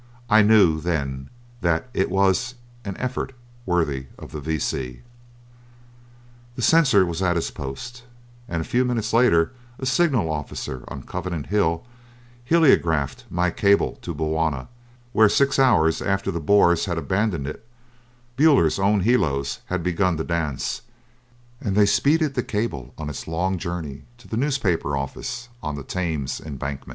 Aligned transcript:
I 0.31 0.41
knew 0.41 0.79
then 0.81 1.29
that 1.61 1.87
it 1.93 2.09
was 2.09 2.55
an 2.83 2.97
effort 2.97 3.33
worthy 3.67 4.07
of 4.17 4.31
the 4.31 4.41
V. 4.41 4.57
C. 4.57 5.01
The 6.55 6.63
censor 6.63 7.05
was 7.05 7.21
at 7.21 7.35
his 7.35 7.51
post, 7.51 8.01
and 8.49 8.61
a 8.63 8.65
few 8.65 8.83
minutes 8.83 9.13
later 9.13 9.51
a 9.77 9.85
signal 9.85 10.31
officer 10.31 10.83
on 10.87 11.03
Convent 11.03 11.45
Hill 11.49 11.85
heliographed 12.43 13.25
my 13.29 13.51
cable 13.51 13.99
to 14.01 14.15
Bulwana, 14.15 14.69
where, 15.13 15.29
six 15.29 15.59
hours 15.59 16.01
after 16.01 16.31
the 16.31 16.39
Boers 16.41 16.85
had 16.85 16.97
abandoned 16.97 17.45
it, 17.45 17.63
Buller's 18.35 18.79
own 18.79 19.01
helios 19.01 19.59
had 19.67 19.83
begun 19.83 20.17
to 20.17 20.23
dance, 20.23 20.81
and 21.61 21.75
they 21.75 21.85
speeded 21.85 22.33
the 22.33 22.41
cable 22.41 22.91
on 22.97 23.07
its 23.07 23.27
long 23.27 23.59
journey 23.59 24.05
to 24.17 24.27
the 24.27 24.35
newspaper 24.35 24.97
office 24.97 25.49
on 25.61 25.75
the 25.75 25.83
Thames 25.83 26.41
Embankment. 26.43 26.89